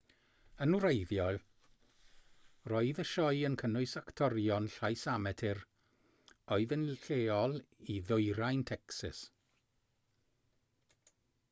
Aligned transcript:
yn 0.65 0.71
wreiddiol 0.83 1.35
roedd 2.73 3.01
y 3.03 3.05
sioe 3.09 3.43
yn 3.49 3.57
cynnwys 3.63 3.93
actorion 4.01 4.71
llais 4.77 5.05
amatur 5.17 5.63
oedd 6.57 6.75
yn 6.81 6.89
lleol 7.05 7.57
i 7.97 8.01
ddwyrain 8.09 8.67
tecsas 8.73 9.23